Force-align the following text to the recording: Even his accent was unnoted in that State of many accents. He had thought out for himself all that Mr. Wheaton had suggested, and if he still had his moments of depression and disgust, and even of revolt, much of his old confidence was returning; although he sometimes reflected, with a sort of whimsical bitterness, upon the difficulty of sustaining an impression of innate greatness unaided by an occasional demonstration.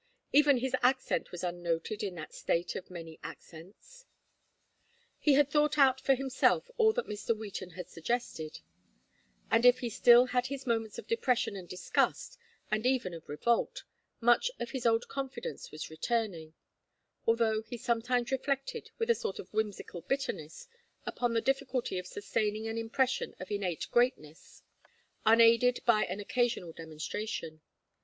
Even 0.33 0.57
his 0.57 0.75
accent 0.81 1.31
was 1.31 1.43
unnoted 1.43 2.01
in 2.01 2.15
that 2.15 2.33
State 2.33 2.75
of 2.75 2.89
many 2.89 3.19
accents. 3.23 4.05
He 5.19 5.33
had 5.33 5.51
thought 5.51 5.77
out 5.77 6.01
for 6.01 6.15
himself 6.15 6.71
all 6.77 6.91
that 6.93 7.05
Mr. 7.05 7.37
Wheaton 7.37 7.69
had 7.75 7.87
suggested, 7.87 8.61
and 9.51 9.63
if 9.63 9.77
he 9.81 9.91
still 9.91 10.25
had 10.25 10.47
his 10.47 10.65
moments 10.65 10.97
of 10.97 11.05
depression 11.05 11.55
and 11.55 11.69
disgust, 11.69 12.39
and 12.71 12.87
even 12.87 13.13
of 13.13 13.29
revolt, 13.29 13.83
much 14.19 14.49
of 14.59 14.71
his 14.71 14.87
old 14.87 15.07
confidence 15.07 15.69
was 15.71 15.91
returning; 15.91 16.55
although 17.27 17.61
he 17.61 17.77
sometimes 17.77 18.31
reflected, 18.31 18.89
with 18.97 19.11
a 19.11 19.13
sort 19.13 19.37
of 19.37 19.53
whimsical 19.53 20.01
bitterness, 20.01 20.67
upon 21.05 21.33
the 21.33 21.41
difficulty 21.41 21.99
of 21.99 22.07
sustaining 22.07 22.67
an 22.67 22.75
impression 22.79 23.35
of 23.39 23.51
innate 23.51 23.85
greatness 23.91 24.63
unaided 25.27 25.79
by 25.85 26.05
an 26.05 26.19
occasional 26.19 26.71
demonstration. 26.73 27.61